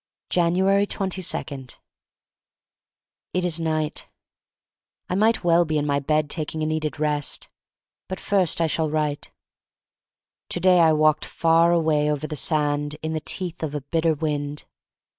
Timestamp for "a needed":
6.63-6.99